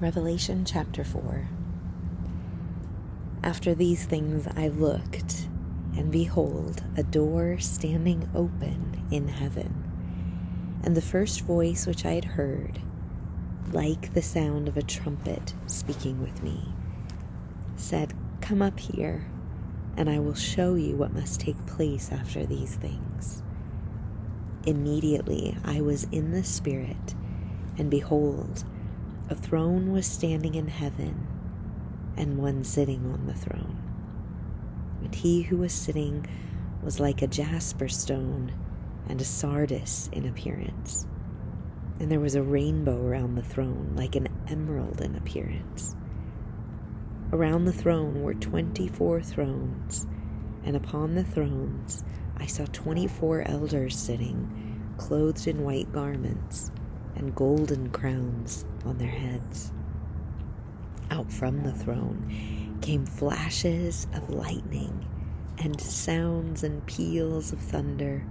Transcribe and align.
Revelation 0.00 0.64
chapter 0.64 1.04
4 1.04 1.46
After 3.42 3.74
these 3.74 4.06
things 4.06 4.48
I 4.56 4.68
looked, 4.68 5.46
and 5.94 6.10
behold, 6.10 6.82
a 6.96 7.02
door 7.02 7.58
standing 7.58 8.26
open 8.34 9.06
in 9.10 9.28
heaven. 9.28 9.84
And 10.82 10.96
the 10.96 11.02
first 11.02 11.42
voice 11.42 11.86
which 11.86 12.06
I 12.06 12.12
had 12.12 12.24
heard, 12.24 12.80
like 13.72 14.14
the 14.14 14.22
sound 14.22 14.68
of 14.68 14.78
a 14.78 14.82
trumpet 14.82 15.52
speaking 15.66 16.22
with 16.22 16.42
me, 16.42 16.72
said, 17.76 18.14
Come 18.40 18.62
up 18.62 18.80
here, 18.80 19.26
and 19.98 20.08
I 20.08 20.18
will 20.18 20.32
show 20.32 20.76
you 20.76 20.96
what 20.96 21.12
must 21.12 21.40
take 21.40 21.66
place 21.66 22.10
after 22.10 22.46
these 22.46 22.76
things. 22.76 23.42
Immediately 24.66 25.58
I 25.62 25.82
was 25.82 26.04
in 26.04 26.30
the 26.30 26.42
Spirit, 26.42 27.14
and 27.76 27.90
behold, 27.90 28.64
a 29.30 29.34
throne 29.36 29.92
was 29.92 30.06
standing 30.06 30.56
in 30.56 30.66
heaven, 30.66 31.24
and 32.16 32.36
one 32.36 32.64
sitting 32.64 33.06
on 33.12 33.26
the 33.26 33.34
throne. 33.34 33.78
And 35.04 35.14
he 35.14 35.42
who 35.42 35.58
was 35.58 35.72
sitting 35.72 36.26
was 36.82 36.98
like 36.98 37.22
a 37.22 37.28
jasper 37.28 37.86
stone 37.86 38.52
and 39.08 39.20
a 39.20 39.24
sardius 39.24 40.10
in 40.12 40.26
appearance. 40.26 41.06
And 42.00 42.10
there 42.10 42.18
was 42.18 42.34
a 42.34 42.42
rainbow 42.42 43.06
around 43.06 43.36
the 43.36 43.42
throne, 43.42 43.92
like 43.94 44.16
an 44.16 44.26
emerald 44.48 45.00
in 45.00 45.14
appearance. 45.14 45.94
Around 47.32 47.66
the 47.66 47.72
throne 47.72 48.22
were 48.22 48.34
twenty 48.34 48.88
four 48.88 49.22
thrones, 49.22 50.08
and 50.64 50.74
upon 50.74 51.14
the 51.14 51.22
thrones 51.22 52.02
I 52.36 52.46
saw 52.46 52.64
twenty 52.72 53.06
four 53.06 53.42
elders 53.42 53.96
sitting, 53.96 54.92
clothed 54.96 55.46
in 55.46 55.62
white 55.62 55.92
garments 55.92 56.72
and 57.20 57.34
golden 57.34 57.90
crowns 57.90 58.64
on 58.86 58.96
their 58.96 59.06
heads. 59.06 59.72
Out 61.10 61.30
from 61.30 61.62
the 61.62 61.72
throne 61.72 62.78
came 62.80 63.04
flashes 63.04 64.06
of 64.14 64.30
lightning 64.30 65.06
and 65.58 65.78
sounds 65.78 66.64
and 66.64 66.84
peals 66.86 67.52
of 67.52 67.58
thunder, 67.58 68.24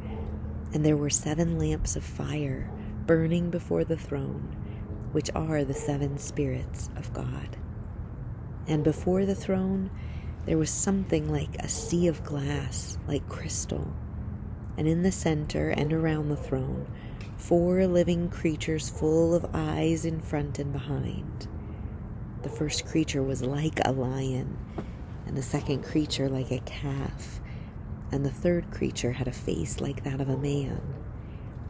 and 0.73 0.83
there 0.83 0.97
were 0.97 1.11
seven 1.11 1.59
lamps 1.59 1.95
of 1.95 2.03
fire 2.03 2.71
burning 3.05 3.51
before 3.51 3.83
the 3.83 3.95
throne, 3.95 4.55
which 5.11 5.29
are 5.35 5.63
the 5.63 5.73
seven 5.75 6.17
spirits 6.17 6.89
of 6.95 7.13
God. 7.13 7.57
And 8.67 8.83
before 8.83 9.23
the 9.27 9.35
throne 9.35 9.91
there 10.47 10.57
was 10.57 10.71
something 10.71 11.31
like 11.31 11.57
a 11.59 11.69
sea 11.69 12.07
of 12.07 12.23
glass, 12.23 12.97
like 13.07 13.29
crystal, 13.29 13.93
and 14.77 14.87
in 14.87 15.03
the 15.03 15.11
center 15.11 15.69
and 15.69 15.93
around 15.93 16.29
the 16.29 16.35
throne 16.35 16.87
four 17.39 17.87
living 17.87 18.29
creatures 18.29 18.89
full 18.89 19.33
of 19.33 19.49
eyes 19.53 20.03
in 20.03 20.19
front 20.19 20.59
and 20.59 20.73
behind. 20.73 21.47
The 22.43 22.49
first 22.49 22.85
creature 22.85 23.23
was 23.23 23.41
like 23.41 23.79
a 23.85 23.93
lion, 23.93 24.57
and 25.25 25.37
the 25.37 25.41
second 25.41 25.83
creature 25.83 26.29
like 26.29 26.51
a 26.51 26.59
calf, 26.59 27.39
and 28.11 28.25
the 28.25 28.29
third 28.29 28.69
creature 28.71 29.13
had 29.13 29.27
a 29.27 29.31
face 29.31 29.79
like 29.79 30.03
that 30.03 30.19
of 30.19 30.27
a 30.27 30.37
man, 30.37 30.81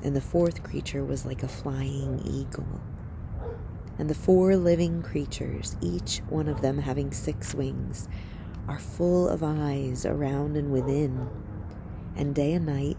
and 0.03 0.16
the 0.16 0.22
fourth 0.22 0.64
creature 0.64 1.06
was 1.06 1.23
like 1.25 1.44
a 1.44 1.47
flying 1.47 2.20
eagle. 2.25 2.81
And 4.00 4.09
the 4.09 4.16
four 4.16 4.56
living 4.56 5.03
creatures, 5.03 5.78
each 5.81 6.20
one 6.30 6.47
of 6.47 6.62
them 6.62 6.80
having 6.80 7.12
six 7.12 7.53
wings, 7.53 8.09
are 8.67 8.80
full 8.80 9.30
of 9.30 9.44
eyes 9.44 10.03
around 10.03 10.58
and 10.58 10.72
within, 10.72 11.30
and 12.16 12.34
day 12.34 12.53
and 12.53 12.66
night 12.66 12.97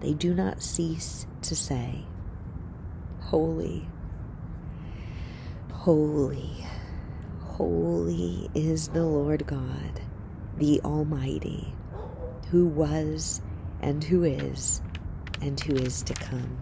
they 0.00 0.14
do 0.14 0.34
not 0.34 0.62
cease 0.62 1.26
to 1.42 1.56
say, 1.56 2.04
Holy, 3.20 3.88
holy, 5.72 6.64
holy 7.40 8.48
is 8.54 8.88
the 8.88 9.04
Lord 9.04 9.46
God, 9.46 10.00
the 10.56 10.80
Almighty, 10.82 11.74
who 12.50 12.66
was 12.66 13.42
and 13.80 14.02
who 14.02 14.24
is 14.24 14.80
and 15.42 15.58
who 15.60 15.74
is 15.74 16.02
to 16.04 16.14
come. 16.14 16.58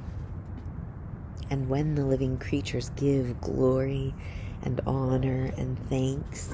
And 1.50 1.68
when 1.68 1.94
the 1.94 2.04
living 2.04 2.38
creatures 2.38 2.90
give 2.96 3.40
glory 3.40 4.14
and 4.62 4.80
honor 4.86 5.52
and 5.56 5.78
thanks 5.88 6.52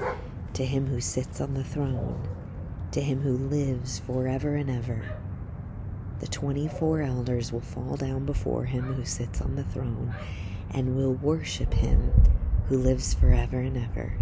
to 0.53 0.65
him 0.65 0.85
who 0.85 1.01
sits 1.01 1.41
on 1.41 1.53
the 1.53 1.63
throne, 1.63 2.27
to 2.91 3.01
him 3.01 3.21
who 3.21 3.37
lives 3.37 3.99
forever 3.99 4.55
and 4.55 4.69
ever, 4.69 5.03
the 6.23 6.29
24 6.29 7.01
elders 7.01 7.51
will 7.51 7.59
fall 7.59 7.97
down 7.97 8.25
before 8.25 8.63
him 8.63 8.93
who 8.93 9.03
sits 9.03 9.41
on 9.41 9.57
the 9.57 9.63
throne 9.65 10.15
and 10.71 10.95
will 10.95 11.15
worship 11.15 11.73
him 11.73 12.13
who 12.69 12.77
lives 12.77 13.13
forever 13.13 13.59
and 13.59 13.75
ever, 13.75 14.17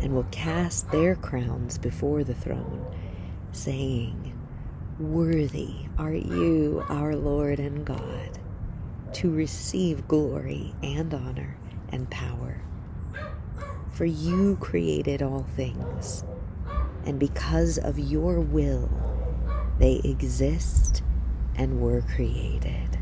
and 0.00 0.12
will 0.12 0.26
cast 0.32 0.90
their 0.90 1.14
crowns 1.14 1.78
before 1.78 2.24
the 2.24 2.34
throne, 2.34 2.84
saying, 3.52 4.36
Worthy 4.98 5.86
are 5.96 6.12
you, 6.12 6.84
our 6.88 7.14
Lord 7.14 7.60
and 7.60 7.84
God, 7.84 8.40
to 9.12 9.30
receive 9.30 10.08
glory 10.08 10.74
and 10.82 11.14
honor 11.14 11.56
and 11.90 12.10
power. 12.10 12.60
For 13.92 14.04
you 14.04 14.56
created 14.56 15.22
all 15.22 15.46
things, 15.54 16.24
and 17.04 17.20
because 17.20 17.78
of 17.78 18.00
your 18.00 18.40
will, 18.40 18.90
they 19.78 20.00
exist 20.02 21.04
and 21.60 21.78
were 21.78 22.00
created. 22.00 22.99